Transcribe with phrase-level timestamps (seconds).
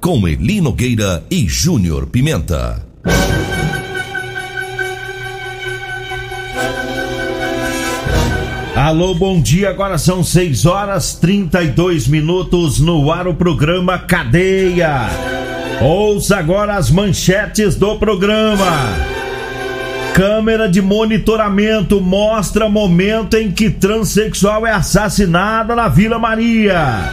[0.00, 2.86] Com Eli Nogueira e Júnior Pimenta.
[8.74, 9.68] Alô, bom dia.
[9.68, 15.10] Agora são 6 horas 32 minutos no ar o programa Cadeia.
[15.82, 19.19] Ouça agora as manchetes do programa.
[20.14, 27.12] Câmera de monitoramento mostra momento em que transexual é assassinada na Vila Maria.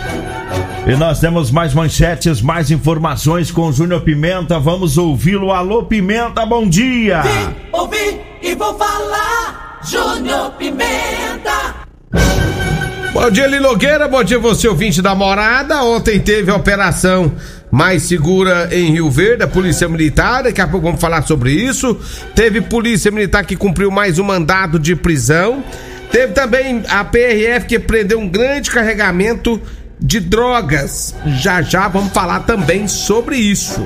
[0.86, 4.60] E nós temos mais manchetes, mais informações com o Júnior Pimenta.
[4.60, 5.52] Vamos ouvi-lo.
[5.52, 7.22] Alô, Pimenta, bom dia.
[7.22, 9.80] Vim, ouvi e vou falar.
[9.84, 11.88] Júnior Pimenta.
[13.14, 14.08] Bom dia, Lilogueira.
[14.08, 15.84] Bom dia, você ouvinte da morada.
[15.84, 17.32] Ontem teve a operação
[17.72, 20.44] mais segura em Rio Verde, a Polícia Militar.
[20.44, 22.00] Daqui a pouco vamos falar sobre isso.
[22.36, 25.64] Teve Polícia Militar que cumpriu mais um mandado de prisão.
[26.12, 29.62] Teve também a PRF que prendeu um grande carregamento
[30.00, 31.16] de drogas.
[31.40, 33.84] Já já vamos falar também sobre isso.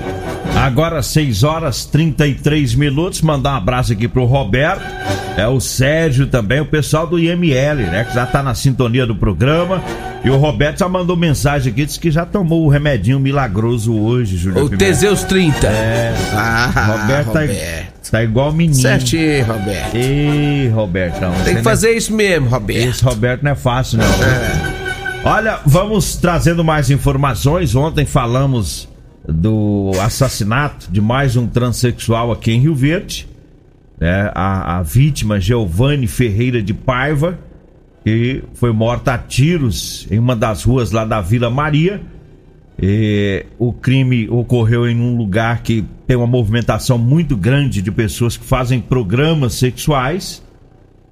[0.55, 3.21] Agora 6 horas 33 minutos.
[3.21, 4.83] Mandar um abraço aqui pro Roberto,
[5.37, 8.03] é o Sérgio também, o pessoal do IML, né?
[8.03, 9.81] Que já tá na sintonia do programa.
[10.23, 14.37] E o Roberto já mandou mensagem aqui, disse que já tomou o remedinho milagroso hoje,
[14.37, 14.65] Júlio.
[14.65, 15.65] O Teseus 30.
[15.65, 16.13] É.
[16.33, 17.91] Ah, Roberto, Roberto.
[18.03, 18.75] Tá, tá igual menino.
[18.75, 19.95] Certinho, Roberto.
[19.95, 21.33] Ei, Robertão.
[21.43, 22.89] Tem que fazer isso mesmo, Roberto.
[22.89, 24.05] Esse Roberto não é fácil, não.
[24.05, 24.80] É.
[25.23, 27.75] Olha, vamos trazendo mais informações.
[27.75, 28.89] Ontem falamos
[29.27, 33.27] do assassinato de mais um transexual aqui em Rio Verde.
[33.99, 34.31] né?
[34.33, 37.37] a, a vítima, Giovanni Ferreira de Paiva,
[38.03, 42.01] que foi morta a tiros em uma das ruas lá da Vila Maria.
[42.81, 48.37] E o crime ocorreu em um lugar que tem uma movimentação muito grande de pessoas
[48.37, 50.41] que fazem programas sexuais.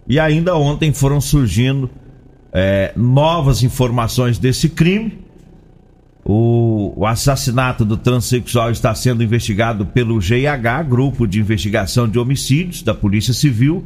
[0.08, 1.91] E ainda ontem foram surgindo
[2.53, 5.19] é, novas informações desse crime.
[6.23, 12.83] O, o, assassinato do transexual está sendo investigado pelo GIH, Grupo de Investigação de Homicídios
[12.83, 13.83] da Polícia Civil,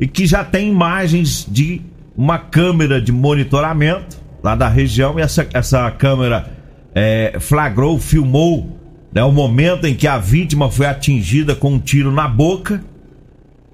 [0.00, 1.82] e que já tem imagens de
[2.16, 5.18] uma câmera de monitoramento lá da região.
[5.18, 6.50] E essa, essa câmera
[6.94, 8.78] é, flagrou, filmou
[9.12, 12.82] né, o momento em que a vítima foi atingida com um tiro na boca.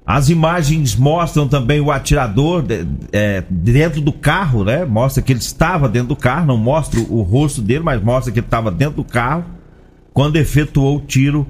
[0.05, 2.63] As imagens mostram também o atirador
[3.11, 4.85] é, dentro do carro, né?
[4.85, 8.39] Mostra que ele estava dentro do carro, não mostra o rosto dele, mas mostra que
[8.39, 9.45] ele estava dentro do carro
[10.13, 11.47] quando efetuou o tiro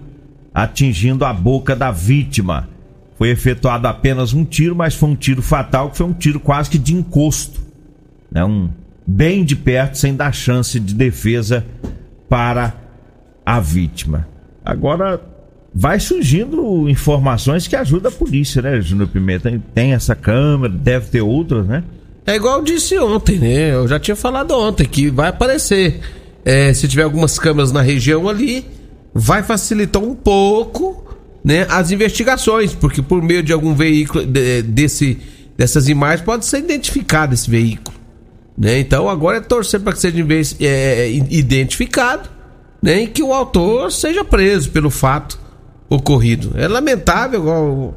[0.53, 2.69] atingindo a boca da vítima.
[3.17, 6.69] Foi efetuado apenas um tiro, mas foi um tiro fatal, que foi um tiro quase
[6.69, 7.59] que de encosto,
[8.31, 8.43] né?
[8.45, 8.69] Um
[9.05, 11.65] bem de perto, sem dar chance de defesa
[12.29, 12.73] para
[13.45, 14.27] a vítima.
[14.63, 15.21] Agora
[15.75, 19.61] vai surgindo informações que ajudam a polícia, né, Júnior Pimenta?
[19.73, 21.83] Tem essa câmera, deve ter outras, né?
[22.25, 23.73] É igual eu disse ontem, né?
[23.73, 25.99] Eu já tinha falado ontem que vai aparecer.
[26.45, 28.65] É, se tiver algumas câmeras na região ali,
[29.13, 31.03] vai facilitar um pouco
[31.43, 35.19] né, as investigações, porque por meio de algum veículo de, desse,
[35.57, 37.97] dessas imagens pode ser identificado esse veículo.
[38.57, 38.79] Né?
[38.79, 40.25] Então agora é torcer para que seja
[40.61, 42.29] é, identificado
[42.81, 45.44] né, e que o autor seja preso pelo fato
[45.89, 46.53] ocorrido.
[46.55, 47.95] É lamentável, igual,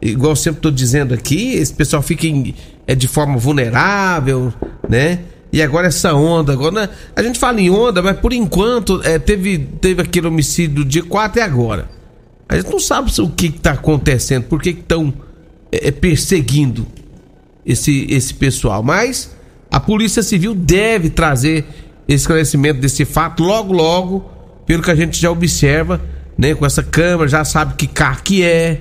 [0.00, 2.54] igual eu sempre estou dizendo aqui, esse pessoal fica em,
[2.86, 4.52] é de forma vulnerável,
[4.88, 5.20] né?
[5.52, 9.58] E agora essa onda, agora a gente fala em onda, mas por enquanto é, teve,
[9.80, 11.88] teve aquele homicídio do dia 4 e agora.
[12.48, 15.12] A gente não sabe o que está acontecendo, por que estão
[15.72, 16.86] é, perseguindo
[17.64, 18.82] esse, esse pessoal.
[18.82, 19.34] Mas
[19.70, 21.64] a Polícia Civil deve trazer
[22.06, 24.30] esclarecimento desse fato logo, logo,
[24.64, 26.00] pelo que a gente já observa
[26.36, 26.54] né?
[26.54, 28.80] Com essa câmera, já sabe que carro que é,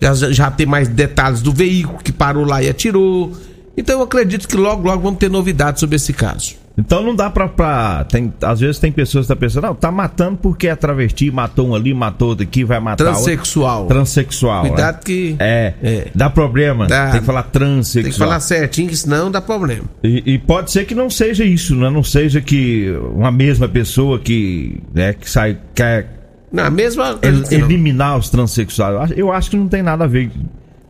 [0.00, 3.32] já, já tem mais detalhes do veículo que parou lá e atirou.
[3.76, 6.54] Então eu acredito que logo, logo vamos ter novidades sobre esse caso.
[6.76, 7.46] Então não dá pra.
[7.48, 11.30] pra tem, às vezes tem pessoas que estão pensando, não, tá matando porque é travesti,
[11.30, 13.82] matou um ali, matou outro aqui, vai matar Transexual.
[13.82, 13.94] outro.
[13.94, 14.66] Transexual.
[14.66, 15.00] Cuidado né?
[15.04, 15.36] que.
[15.38, 16.06] É, É.
[16.12, 16.88] dá problema.
[16.88, 17.10] Dá.
[17.12, 18.02] Tem que falar transexual.
[18.02, 19.84] Tem que falar certinho, que senão dá problema.
[20.02, 21.88] E, e pode ser que não seja isso, né?
[21.90, 26.23] Não seja que uma mesma pessoa que, né, que sai quer
[26.54, 27.18] Na mesma.
[27.50, 29.10] eliminar os transexuais.
[29.16, 30.30] Eu acho- Eu que não tem nada a ver.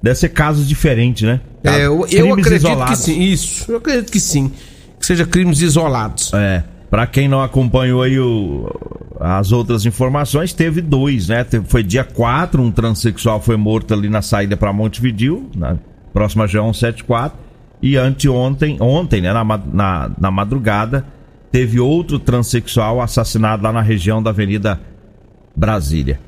[0.02, 1.40] Deve ser casos diferentes, né?
[1.64, 2.90] É, eu, eu Crimes acredito isolados.
[2.90, 3.22] que sim.
[3.22, 3.72] Isso.
[3.72, 4.52] Eu acredito que sim.
[5.00, 6.30] Que seja crimes isolados.
[6.34, 6.62] É.
[6.90, 8.70] Pra quem não acompanhou aí o-
[9.18, 11.42] as outras informações, teve dois, né?
[11.42, 15.76] Teve- foi dia 4, um transexual foi morto ali na saída pra Montevidil, na
[16.12, 17.32] próxima G174.
[17.82, 21.04] E anteontem, ontem, né, na, na, na madrugada,
[21.50, 24.78] teve outro transexual assassinado lá na região da Avenida
[25.54, 26.18] Brasília.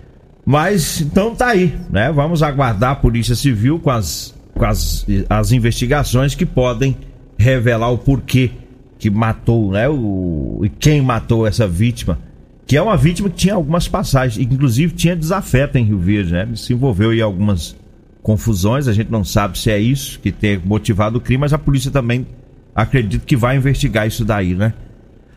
[0.44, 2.12] Mas então tá aí, né?
[2.12, 6.96] Vamos aguardar a Polícia Civil com as, com as, as investigações que podem
[7.36, 8.52] revelar o porquê
[8.98, 9.88] que matou, né?
[9.88, 12.18] O, e quem matou essa vítima.
[12.64, 16.48] Que é uma vítima que tinha algumas passagens, inclusive tinha desafeto em Rio Verde, né?
[16.54, 17.76] Se envolveu em algumas
[18.22, 21.58] confusões, a gente não sabe se é isso que tem motivado o crime, mas a
[21.58, 22.26] polícia também
[22.74, 24.74] acredita que vai investigar isso daí, né?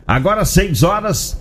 [0.08, 1.40] Agora 6 horas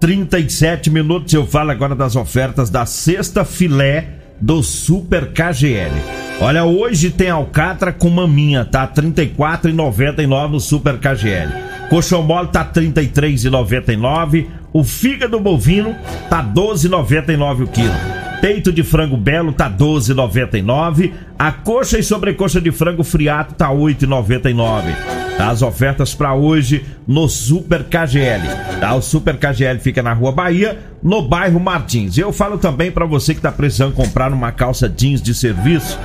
[0.00, 1.32] 37 minutos.
[1.32, 4.08] Eu falo agora das ofertas da sexta filé
[4.40, 5.92] do Super KGL.
[6.40, 8.84] Olha, hoje tem alcatra com maminha, tá?
[8.84, 11.52] R$ 34,99 no Super KGL.
[11.90, 14.46] Coxão mole tá R$ 33,99.
[14.72, 15.96] O fígado bovino
[16.28, 18.17] tá R$ 12,99 o quilo.
[18.40, 21.12] Peito de frango belo tá 12,99.
[21.38, 24.94] A coxa e sobrecoxa de frango friato tá 8,99.
[25.38, 28.46] As ofertas para hoje no Super KGL.
[28.80, 28.94] Tá?
[28.94, 32.16] O Super KGL fica na Rua Bahia, no bairro Martins.
[32.16, 35.98] Eu falo também para você que tá precisando comprar uma calça jeans de serviço.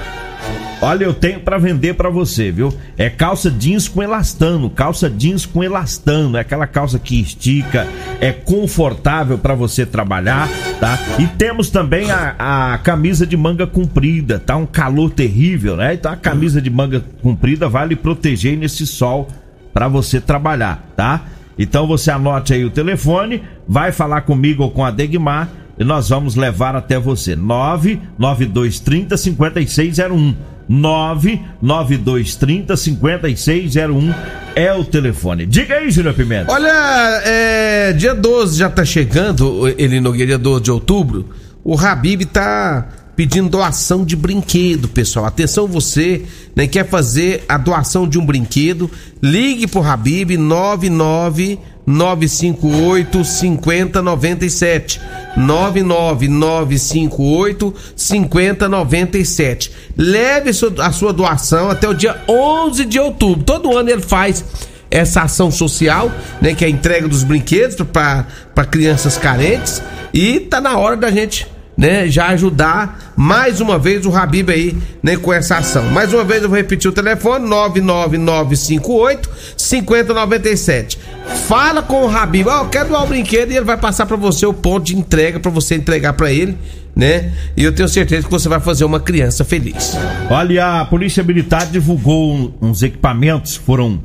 [0.84, 2.74] Olha, eu tenho para vender para você, viu?
[2.98, 7.88] É calça jeans com elastano, calça jeans com elastano, é aquela calça que estica,
[8.20, 10.50] é confortável para você trabalhar,
[10.82, 11.00] tá?
[11.18, 14.58] E temos também a, a camisa de manga comprida, tá?
[14.58, 15.94] Um calor terrível, né?
[15.94, 19.30] Então a camisa de manga comprida vai lhe proteger nesse sol
[19.74, 21.28] para você trabalhar, tá?
[21.58, 26.10] Então você anote aí o telefone, vai falar comigo ou com a Degmar e nós
[26.10, 27.38] vamos levar até você.
[27.38, 30.53] 99230 5601.
[30.68, 34.14] 99230 5601
[34.56, 35.46] é o telefone.
[35.46, 36.52] Diga aí, Júnior Pimenta.
[36.52, 41.30] Olha, é, dia 12 já tá chegando, ele Nogueira, dia 12 de outubro.
[41.64, 45.26] O Habib tá pedindo doação de brinquedo, pessoal.
[45.26, 46.24] Atenção você,
[46.56, 48.90] né, quer fazer a doação de um brinquedo,
[49.22, 55.00] ligue pro Habib 99 958 5097
[55.36, 63.44] 99958 5097 Leve a sua doação até o dia 11 de outubro.
[63.44, 64.44] Todo ano ele faz
[64.90, 69.82] essa ação social, né, que é a entrega dos brinquedos para crianças carentes
[70.14, 74.78] e tá na hora da gente né, já ajudar mais uma vez o Habib aí,
[75.02, 75.86] né, com essa ação.
[75.86, 81.00] Mais uma vez eu vou repetir o telefone 99958 5097.
[81.48, 84.16] Fala com o Habib, ó, eu quero doar o brinquedo e ele vai passar para
[84.16, 86.58] você o ponto de entrega para você entregar para ele,
[86.96, 87.34] né?
[87.56, 89.94] E eu tenho certeza que você vai fazer uma criança feliz.
[90.32, 94.02] Olha, a Polícia Militar divulgou uns equipamentos que foram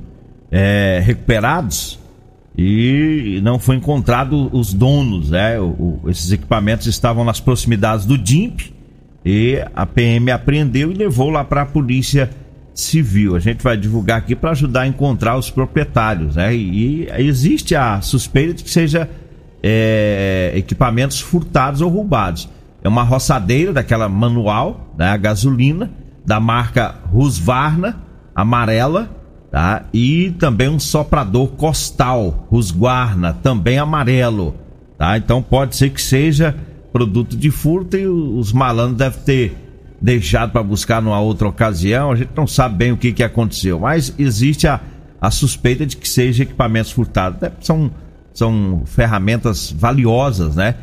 [0.51, 1.99] é, recuperados
[2.57, 5.61] e não foi encontrado os donos, né?
[5.61, 8.73] O- o- esses equipamentos estavam nas proximidades do DIMP
[9.25, 12.29] e a PM apreendeu e levou lá para a Polícia
[12.79, 13.35] Civil.
[13.35, 16.55] A gente vai divulgar aqui para ajudar a encontrar os proprietários, né?
[16.55, 19.11] E, e existe a suspeita de que seja
[19.61, 22.49] é, equipamentos furtados ou roubados.
[22.83, 25.91] É uma roçadeira daquela manual, né, a gasolina,
[26.25, 27.97] da marca Husqvarna,
[28.33, 29.11] amarela,
[29.51, 29.83] tá?
[29.93, 34.55] E também um soprador costal, Husqvarna, também amarelo,
[34.97, 35.19] tá?
[35.19, 36.55] Então pode ser que seja
[36.93, 39.68] produto de furto e os malandros devem ter
[40.01, 42.13] deixado para buscar numa outra ocasião.
[42.13, 44.81] A gente não sabe bem o que, que aconteceu, mas existe a,
[45.21, 47.41] a suspeita de que seja equipamentos furtados.
[47.41, 47.91] Deve- São,
[48.33, 50.75] são ferramentas valiosas, né?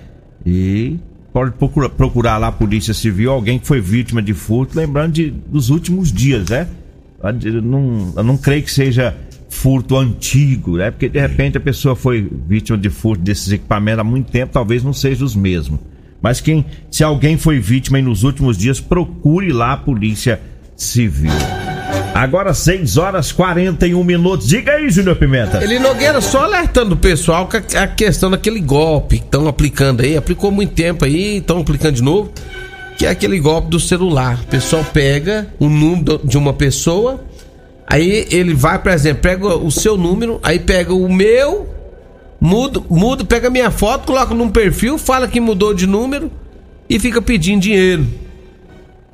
[0.45, 0.97] E
[1.33, 5.29] pode procura- procurar lá a Polícia Civil alguém que foi vítima de furto, lembrando de,
[5.31, 6.67] dos últimos dias, né?
[7.43, 9.15] Eu não, eu não creio que seja
[9.49, 10.91] furto antigo, né?
[10.91, 14.83] Porque de repente a pessoa foi vítima de furto desses equipamentos há muito tempo, talvez
[14.83, 15.79] não seja os mesmos.
[16.25, 20.41] Mas quem, se alguém foi vítima nos últimos dias, procure lá a Polícia
[20.75, 21.29] Civil.
[22.15, 24.47] Agora 6 horas 41 minutos.
[24.47, 25.63] Diga aí, Júnior Pimenta.
[25.63, 30.17] Ele Nogueira só alertando o pessoal que a questão daquele golpe que estão aplicando aí,
[30.17, 32.31] aplicou muito tempo aí, estão aplicando de novo,
[32.97, 34.39] que é aquele golpe do celular.
[34.41, 37.23] O pessoal pega o número de uma pessoa,
[37.87, 41.69] Aí ele vai, por exemplo, pega o seu número, aí pega o meu,
[42.45, 46.31] muda, muda, pega minha foto, coloca num perfil, fala que mudou de número
[46.87, 48.05] e fica pedindo dinheiro.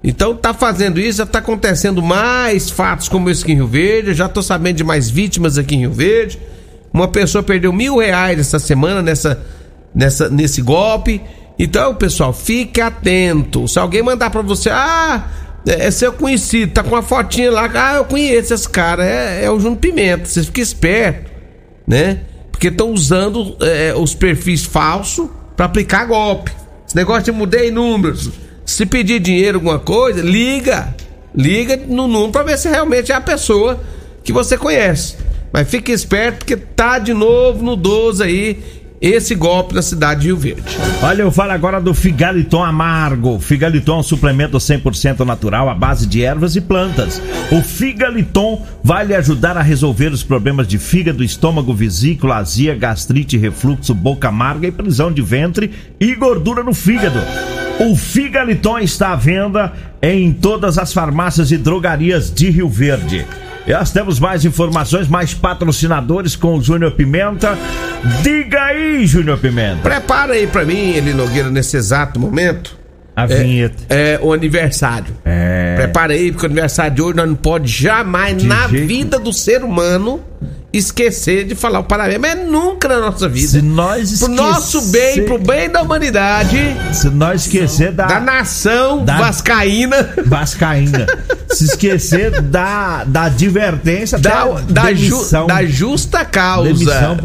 [0.04, 4.14] Então tá fazendo isso, já tá acontecendo mais fatos como esse aqui em Rio Verde,
[4.14, 6.40] já tô sabendo de mais vítimas aqui em Rio Verde.
[6.94, 9.42] Uma pessoa perdeu mil reais essa semana nessa,
[9.96, 11.22] nessa, nesse golpe.
[11.58, 13.66] Então, pessoal, fique atento.
[13.68, 15.30] Se alguém mandar pra você, ah,
[15.66, 19.46] é, é seu conhecido, tá com uma fotinha lá, ah, eu conheço esse cara, é,
[19.46, 20.26] é o Júnior Pimenta.
[20.26, 21.32] Você fica esperto,
[21.88, 22.22] né?
[22.52, 26.52] Porque estão usando é, os perfis falsos para aplicar golpe.
[26.86, 28.30] Esse negócio de mudei números.
[28.66, 30.96] Se pedir dinheiro, alguma coisa, liga.
[31.34, 33.82] Liga no número para ver se realmente é a pessoa
[34.24, 35.16] que você conhece.
[35.52, 40.28] Mas fique esperto porque tá de novo no 12 aí esse golpe na cidade de
[40.28, 40.78] Rio Verde.
[41.02, 43.40] Olha, eu falo agora do Figaliton Amargo.
[43.40, 47.20] Figaliton é um suplemento 100% natural à base de ervas e plantas.
[47.52, 53.38] O Figaliton vai lhe ajudar a resolver os problemas de fígado, estômago, vesícula, azia, gastrite,
[53.38, 57.20] refluxo, boca amarga e prisão de ventre e gordura no fígado.
[57.80, 63.26] O Figaliton está à venda em todas as farmácias e drogarias de Rio Verde.
[63.68, 67.58] E nós temos mais informações, mais patrocinadores com o Júnior Pimenta.
[68.24, 69.82] Diga aí, Júnior Pimenta.
[69.84, 72.80] Prepara aí pra mim, Eli Nogueira, nesse exato momento.
[73.16, 73.84] A vinheta.
[73.90, 75.14] É, o aniversário.
[75.24, 75.76] É.
[75.76, 79.20] Prepara aí, porque o aniversário de hoje nós não pode jamais, De na jeito- vida
[79.20, 80.22] do ser humano,
[80.74, 82.20] esquecer de falar o parabéns.
[82.20, 83.48] Mas nunca na nossa vida.
[83.48, 86.58] Se nós Pro nosso esquecer- bem, pro bem da humanidade,
[86.94, 91.06] Se nós esquecer da, da nação Da- vascaína, Vascaína.
[91.50, 96.70] Se esquecer da, da advertência, da, da, ju- da justa causa.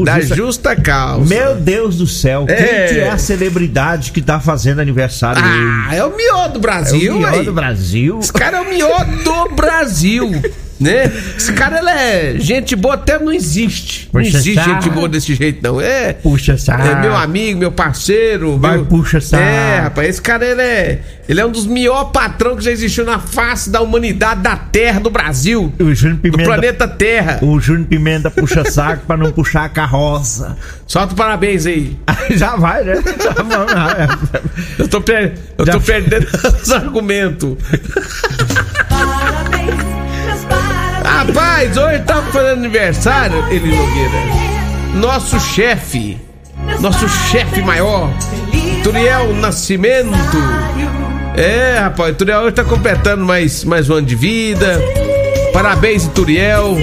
[0.05, 1.27] Da justa- justa causa.
[1.33, 2.55] Meu Deus do céu, É.
[2.55, 6.59] quem que é a celebridade que tá fazendo aniversário Ah, é o mió do?
[6.59, 7.45] Brasil, é o melhor véi.
[7.45, 8.19] do Brasil.
[8.21, 8.89] Esse cara é o mió
[9.23, 10.43] do Brasil,
[10.79, 11.11] né?
[11.37, 14.09] Esse cara, ele é gente boa, até não existe.
[14.13, 14.69] Não Puxa existe saco.
[14.83, 15.81] gente boa desse jeito, não.
[15.81, 16.83] É, Puxa saco.
[16.83, 18.59] é meu amigo, meu parceiro.
[18.59, 18.87] Vai, meu...
[18.87, 19.43] puxa saco.
[19.43, 23.05] É, rapaz, esse cara, ele é, ele é um dos melhores patrão que já existiu
[23.05, 25.73] na face da humanidade, da terra, do Brasil.
[25.79, 26.45] O Júnior Do Pimenta.
[26.45, 27.39] planeta Terra.
[27.43, 30.57] O Júnior Pimenta puxa saco pra não puxar a carroça.
[30.87, 31.97] Solta o parabéns aí.
[32.37, 32.97] Já vai, né?
[33.23, 34.19] Já vamos, já.
[34.79, 35.35] Eu tô, per...
[35.59, 36.27] eu tô perdendo
[36.63, 37.57] os argumentos.
[41.27, 44.19] Rapaz, hoje estamos fazendo aniversário, Eli Nogueira.
[44.95, 46.19] Nosso chefe,
[46.81, 48.09] nosso chefe maior,
[48.83, 50.09] Turiel Nascimento.
[51.37, 54.81] É, rapaz, Turiel hoje tá completando mais, mais um ano de vida.
[55.53, 56.77] Parabéns, Turiel.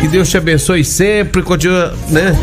[0.00, 1.42] Que Deus te abençoe sempre.
[1.42, 2.36] Continua, né?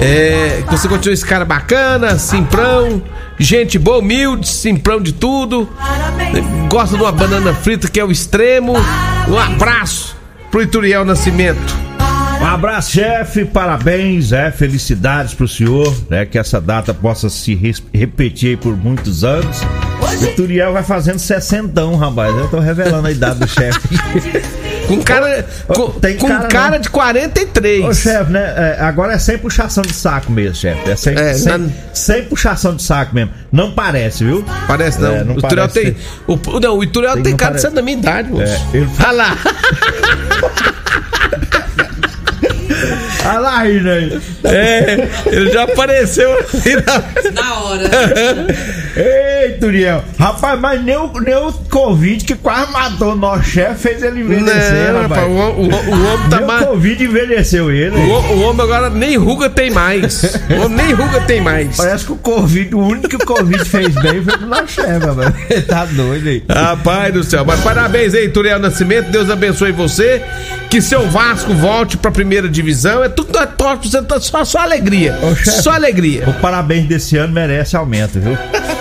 [0.00, 3.02] É, que você continue esse cara bacana, simprão,
[3.38, 5.68] gente boa, humilde, simprão de tudo.
[6.70, 8.74] Gosta de uma banana frita que é o extremo.
[9.28, 10.17] Um abraço
[10.50, 11.87] pro Ituriel Nascimento.
[12.40, 17.54] Um abraço, chefe, parabéns, é, felicidades pro senhor, né, que essa data possa se
[17.92, 19.60] repetir aí por muitos anos.
[20.22, 23.80] O Turiel vai fazendo sessentão, rapaz, eu tô revelando a idade do chefe.
[24.86, 26.80] Com cara, com, tem com cara, cara, não.
[26.80, 27.84] de 43.
[27.84, 31.34] Ô, chefe, né, é, agora é sem puxação de saco mesmo, chefe, é sem, É,
[31.34, 34.44] sem, na- sem puxação de saco mesmo, não parece, viu?
[34.66, 35.12] Parece não.
[35.16, 35.96] É, não o Ituriel tem.
[36.26, 37.68] O, não, o Ituriel tem, Tem- cara de parece.
[37.68, 38.42] ser da minha idade, moço.
[38.44, 39.38] É, ele- Olha lá.
[43.24, 44.20] Olha lá né?
[44.44, 47.32] É, ele já apareceu ali na.
[47.32, 47.90] Na hora.
[49.48, 53.88] Ei, Turiel, rapaz, mas nem o, nem o Covid que quase matou o nosso chefe
[53.88, 55.22] fez ele envelhecer, Não, rapaz.
[55.22, 56.66] rapaz, o, o, o homem tá Nem o mais.
[56.66, 57.96] Covid envelheceu ele.
[57.96, 60.22] O, o homem agora nem ruga tem mais.
[60.50, 61.76] O homem nem ruga tem mais.
[61.76, 65.06] Parece que o Covid, o único que o Covid fez bem foi pro nosso chefe,
[65.06, 65.34] mano.
[65.66, 66.44] tá doido aí.
[66.48, 69.10] Rapaz do céu, mas parabéns aí, Turiel Nascimento.
[69.10, 70.22] Deus abençoe você.
[70.68, 73.02] Que seu Vasco volte pra primeira divisão.
[73.02, 75.18] É tudo pra você, só, só alegria.
[75.22, 75.62] Ô, chefe.
[75.62, 76.28] Só alegria.
[76.28, 78.36] O parabéns desse ano merece aumento, viu?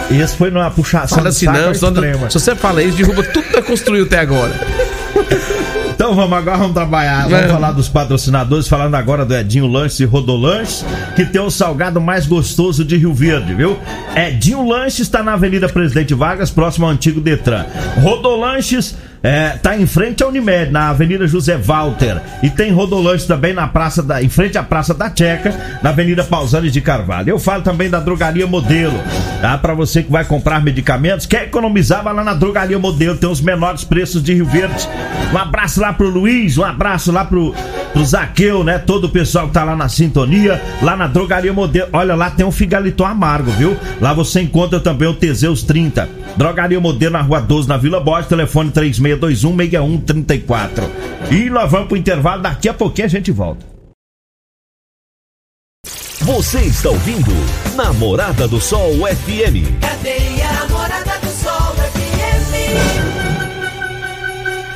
[0.09, 2.29] Esse foi numa puxação Fala de assim, não, extrema.
[2.29, 4.53] se você fala isso, derruba tudo que nós construiu até agora.
[5.97, 7.21] Então vamos agora, vamos trabalhar.
[7.23, 7.51] Vamos Vamos.
[7.51, 10.85] falar dos patrocinadores, falando agora do Edinho Lanches e Rodolanches,
[11.15, 13.79] que tem o salgado mais gostoso de Rio Verde, viu?
[14.15, 17.65] Edinho Lanches está na Avenida Presidente Vargas, próximo ao antigo Detran.
[17.99, 22.21] Rodolanches é, tá em frente à Unimed, na Avenida José Walter.
[22.43, 26.23] E tem Rodolanches também na praça da, em frente à Praça da Checa, na Avenida
[26.23, 27.29] Pausanes de Carvalho.
[27.29, 28.97] Eu falo também da Drogaria Modelo,
[29.41, 29.57] tá?
[29.57, 33.41] Para você que vai comprar medicamentos, quer economizar, vai lá na Drogaria Modelo, tem os
[33.41, 34.87] menores preços de Rio Verde.
[35.33, 37.53] Um abraço lá pro Luiz, um abraço lá pro,
[37.93, 38.77] pro Zaqueu, né?
[38.77, 41.89] Todo o pessoal que tá lá na sintonia, lá na Drogaria Modelo.
[41.93, 43.75] Olha, lá tem um figaliton amargo, viu?
[43.99, 46.07] Lá você encontra também o Teseus 30.
[46.37, 50.89] Drogaria Modelo na Rua 12, na Vila Borges, telefone 36 3621-6134.
[51.31, 53.65] E nós vamos pro intervalo, daqui a pouquinho a gente volta.
[56.21, 57.31] Você está ouvindo
[57.75, 59.79] Namorada do Sol FM.
[59.79, 62.07] Cadeia Namorada do Sol FM.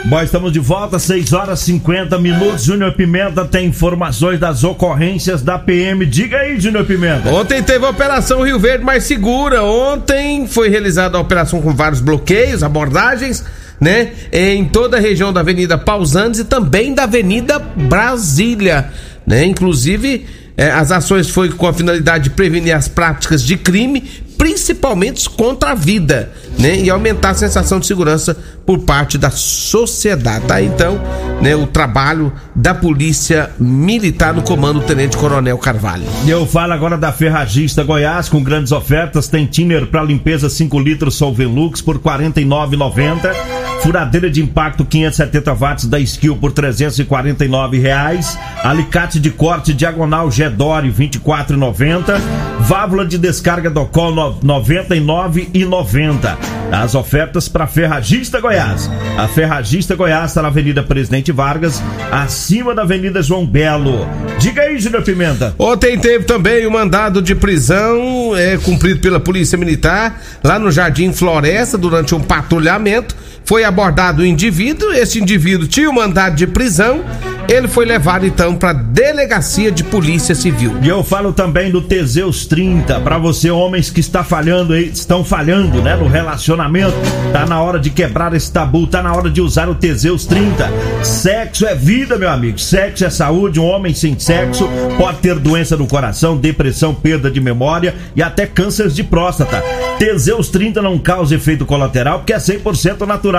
[0.05, 2.63] Bom, estamos de volta, 6 horas 50 minutos.
[2.63, 6.05] Júnior Pimenta tem informações das ocorrências da PM.
[6.05, 7.29] Diga aí, Júnior Pimenta.
[7.29, 9.63] Ontem teve a Operação Rio Verde Mais Segura.
[9.63, 13.45] Ontem foi realizada a operação com vários bloqueios, abordagens,
[13.81, 14.11] né?
[14.31, 18.91] Em toda a região da Avenida Pausantes e também da Avenida Brasília,
[19.25, 19.43] né?
[19.43, 24.03] Inclusive, eh, as ações foi com a finalidade de prevenir as práticas de crime,
[24.37, 26.77] principalmente contra a vida, né?
[26.77, 30.45] E aumentar a sensação de segurança por parte da sociedade.
[30.45, 30.61] Tá?
[30.61, 31.01] Então,
[31.41, 36.03] né, o trabalho da Polícia Militar no comando do Tenente Coronel Carvalho.
[36.27, 39.27] Eu falo agora da Ferragista Goiás com grandes ofertas.
[39.27, 43.60] Tem thinner para limpeza 5 litros Solvenlux por R$ 49,90.
[43.81, 48.37] Furadeira de impacto 570 watts da Skill por 349 reais.
[48.63, 52.21] Alicate de corte diagonal Gedore 24,90.
[52.59, 56.37] Válvula de descarga do Col 99,90.
[56.71, 58.89] As ofertas para Ferragista Goiás.
[59.17, 64.07] A Ferragista Goiás está na Avenida Presidente Vargas, acima da Avenida João Belo.
[64.39, 65.53] Diga aí, Júnior Pimenta.
[65.59, 71.11] Ontem teve também o mandado de prisão é, cumprido pela Polícia Militar lá no Jardim
[71.11, 73.15] Floresta durante um patrulhamento.
[73.45, 77.03] Foi abordado o indivíduo, esse indivíduo tinha o mandado de prisão,
[77.49, 80.77] ele foi levado então para delegacia de polícia civil.
[80.81, 85.21] E eu falo também do Teseus 30, para você homens que está falhando aí, estão
[85.23, 86.95] falhando, né, no relacionamento.
[87.33, 90.69] Tá na hora de quebrar esse tabu, tá na hora de usar o Teseus 30.
[91.03, 92.57] Sexo é vida, meu amigo.
[92.57, 93.59] Sexo é saúde.
[93.59, 98.45] Um homem sem sexo pode ter doença do coração, depressão, perda de memória e até
[98.45, 99.61] câncer de próstata.
[99.99, 103.30] Teseus 30 não causa efeito colateral porque é 100% natural.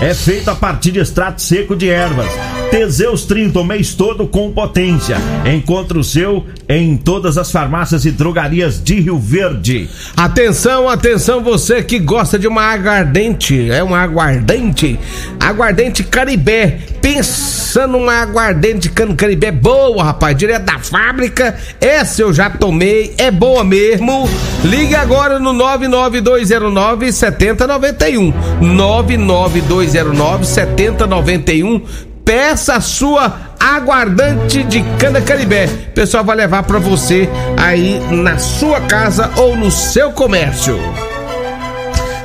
[0.00, 2.59] É feito a partir de extrato seco de ervas.
[2.70, 5.16] Teseus 30 o mês todo com potência.
[5.44, 9.90] Encontre o seu em todas as farmácias e drogarias de Rio Verde.
[10.16, 14.96] Atenção, atenção, você que gosta de uma aguardente, é uma aguardente,
[15.40, 16.78] aguardente Caribé.
[17.02, 21.56] Pensa numa aguardente cano Caribé boa, rapaz, direto da fábrica.
[21.80, 24.28] Essa eu já tomei, é boa mesmo.
[24.62, 28.32] Ligue agora no 99209 7091.
[28.60, 35.66] 99209 7091 peça a sua aguardante de cana caribé.
[35.66, 40.78] O pessoal vai levar para você aí na sua casa ou no seu comércio.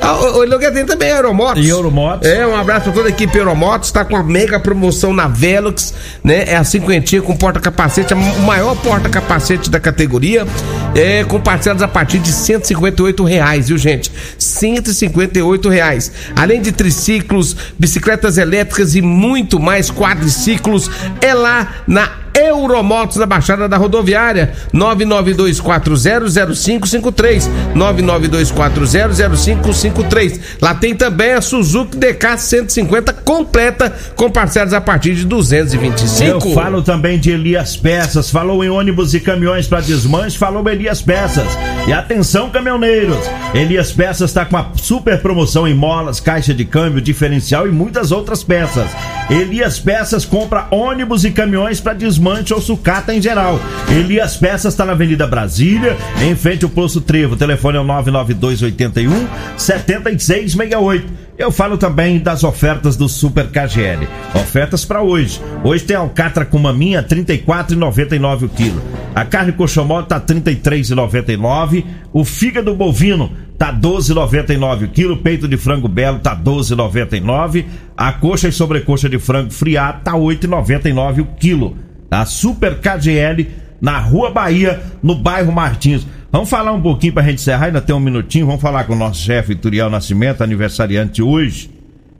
[0.05, 1.65] Ah, O, o tem também Euromotos.
[1.65, 2.29] E Euromotos.
[2.29, 3.91] É, um abraço pra toda a equipe Euromotos.
[3.91, 6.43] Tá com a mega promoção na Velox, né?
[6.47, 10.45] É a cinquentinha com porta-capacete, a maior porta-capacete da categoria.
[10.93, 14.11] É, com parcelas a partir de 158 reais, viu, gente?
[14.37, 16.11] 158 reais.
[16.35, 20.89] Além de triciclos, bicicletas elétricas e muito mais quadriciclos,
[21.19, 30.41] é lá na Euromotos na Baixada da Rodoviária, 992400553, 992400553.
[30.61, 36.49] Lá tem também a Suzuki DK 150 completa com parcelas a partir de 225.
[36.49, 38.29] Eu falo também de Elias Peças.
[38.29, 41.47] Falou em ônibus e caminhões para desmanche, falou Elias Peças.
[41.87, 43.19] E atenção, caminhoneiros!
[43.53, 48.11] Elias Peças está com uma super promoção em molas, caixa de câmbio, diferencial e muitas
[48.11, 48.91] outras peças.
[49.29, 53.59] Elias Peças compra ônibus e caminhões para desmanche ou sucata em geral.
[53.89, 57.35] Elias Peças está na Avenida Brasília, em frente ao Poço Trevo.
[57.35, 61.25] O telefone é o 99281 7668.
[61.37, 64.07] Eu falo também das ofertas do Super KGL.
[64.33, 65.41] Ofertas para hoje.
[65.63, 68.81] Hoje tem alcatra com maminha 34,99 o quilo.
[69.13, 71.83] A carne coxomol tá 33,99.
[72.13, 75.17] O fígado bovino tá 12,99 o quilo.
[75.17, 77.65] Peito de frango belo tá 12,99.
[77.97, 81.77] A coxa e sobrecoxa de frango friado tá 8,99 o quilo.
[82.09, 83.47] A Super KGL
[83.81, 86.05] na Rua Bahia, no bairro Martins.
[86.31, 88.45] Vamos falar um pouquinho pra gente encerrar, ainda tem um minutinho.
[88.45, 91.69] Vamos falar com o nosso chefe Turiel Nascimento, aniversariante hoje.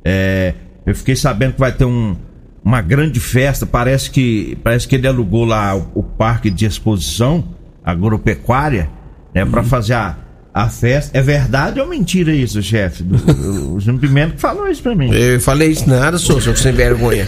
[0.03, 0.53] É,
[0.85, 2.15] eu fiquei sabendo que vai ter um,
[2.63, 3.65] uma grande festa.
[3.65, 7.43] Parece que, parece que ele alugou lá o, o parque de exposição
[7.83, 8.89] agropecuária,
[9.33, 10.15] né, para fazer a,
[10.55, 11.17] a festa.
[11.17, 13.03] É verdade ou mentira isso, chefe?
[13.03, 15.11] O, Júnior Pimenta que falou isso pra mim.
[15.13, 17.27] Eu falei isso nada, sou, sou sem vergonha.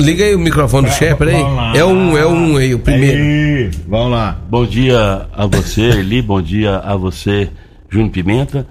[0.00, 1.36] Liga aí o microfone do chefe, peraí.
[1.74, 3.22] É um, é um aí, o primeiro.
[3.22, 4.40] Aí, vamos lá.
[4.50, 6.20] Bom dia a você, Eli.
[6.20, 7.48] Bom dia a você,
[7.88, 8.66] Júnior Pimenta.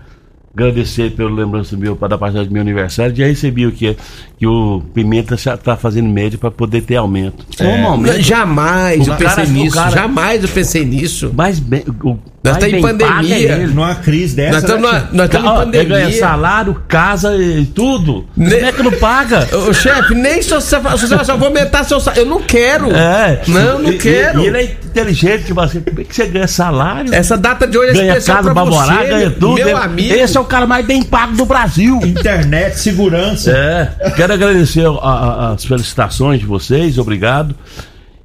[0.53, 3.15] Agradecer pelo lembrança meu para da passagem do meu aniversário.
[3.15, 3.95] Já recebi o que
[4.39, 7.45] que o Pimenta está fazendo média para poder ter aumento.
[7.57, 8.19] Como aumento?
[8.21, 11.31] Jamais O eu pensei cara- o nisso, cara- jamais eu pensei nisso.
[11.33, 12.17] Mais bem, o
[12.47, 13.37] Nós estamos em paga é pandemia.
[13.37, 13.67] ele.
[13.67, 14.51] Numa crise dessa.
[14.53, 16.19] Nós estamos né, numa- nós estamos em ele ganha pandemia.
[16.19, 18.27] salário, casa e tudo.
[18.35, 19.47] Ne- Como é que não paga?
[19.69, 22.23] Ô, chefe, nem se você fala, se você só vou aumentar seu salário.
[22.23, 22.91] Eu não quero.
[22.95, 23.41] É.
[23.47, 24.39] Não, não E- quero.
[24.41, 27.13] E, e ele é inteligente, tipo assim, como é que você ganha salário?
[27.13, 29.53] Essa data de hoje é ganha especial casa pra pra morar, você, ganha tudo.
[29.55, 30.13] Meu Ele- amigo.
[30.13, 31.99] Esse é o cara mais bem pago do Brasil.
[32.03, 33.51] Internet, segurança.
[33.51, 37.55] É, quero agradecer a- a- as felicitações de vocês, obrigado.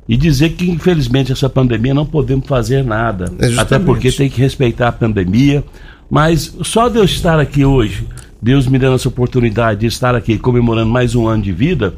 [0.09, 3.33] E dizer que, infelizmente, essa pandemia não podemos fazer nada.
[3.39, 5.65] É até porque tem que respeitar a pandemia.
[6.11, 8.07] Mas só de eu estar aqui hoje,
[8.41, 11.95] Deus me dando essa oportunidade de estar aqui comemorando mais um ano de vida,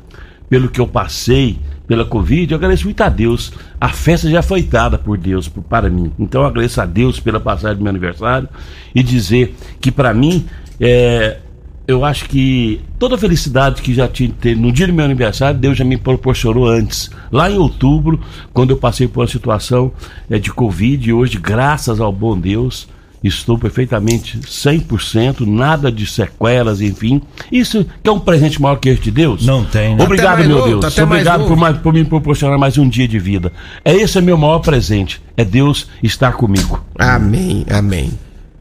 [0.49, 3.53] pelo que eu passei, pela Covid, eu agradeço muito a Deus.
[3.81, 6.13] A festa já foi dada por Deus para mim.
[6.19, 8.49] Então eu agradeço a Deus pela passagem do meu aniversário
[8.95, 10.47] e dizer que para mim
[10.81, 11.39] é,
[11.87, 15.59] eu acho que toda a felicidade que já tinha teve no dia do meu aniversário,
[15.59, 17.11] Deus já me proporcionou antes.
[17.31, 18.19] Lá em outubro,
[18.53, 19.93] quando eu passei por uma situação
[20.31, 22.89] eh, de Covid, e hoje, graças ao bom Deus,
[23.23, 27.21] estou perfeitamente 100%, nada de sequelas, enfim.
[27.51, 29.45] Isso que é um presente maior que este de Deus.
[29.47, 30.03] Não tem, né?
[30.05, 30.83] Obrigado, mais meu novo, Deus.
[30.83, 33.53] mais Obrigado por, mais- por me proporcionar mais um dia de vida.
[33.85, 35.21] É esse é meu maior presente.
[35.37, 36.85] É Deus estar comigo.
[36.99, 38.11] Amém, amém.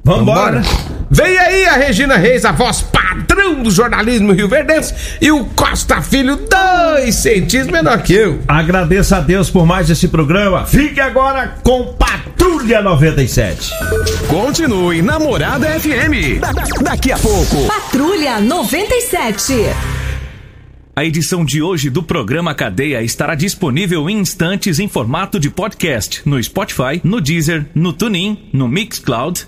[0.03, 0.61] Vambora.
[1.09, 6.01] Vem aí a Regina Reis, a voz padrão do jornalismo Rio Verdense, e o Costa
[6.01, 8.39] Filho, dois centímetros menor que eu.
[8.47, 10.65] Agradeço a Deus por mais esse programa.
[10.65, 13.69] Fique agora com Patrulha 97.
[14.27, 16.39] Continue na Morada FM.
[16.41, 17.65] Da- da- daqui a pouco.
[17.67, 19.53] Patrulha 97.
[20.95, 26.21] A edição de hoje do programa Cadeia estará disponível em instantes em formato de podcast
[26.25, 29.47] no Spotify, no Deezer, no TuneIn, no Mixcloud,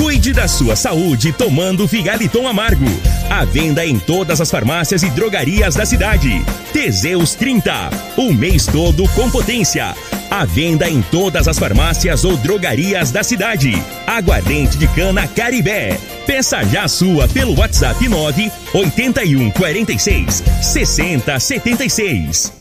[0.00, 2.86] Cuide da sua saúde tomando Figaliton Amargo.
[3.28, 6.42] À venda em todas as farmácias e drogarias da cidade.
[6.72, 7.90] Teseus 30.
[8.16, 9.94] O mês todo com potência.
[10.30, 13.74] À venda em todas as farmácias ou drogarias da cidade.
[14.06, 16.00] Aguardente de cana Caribé.
[16.26, 22.52] Peça já a sua pelo WhatsApp 9 81 46 60 76.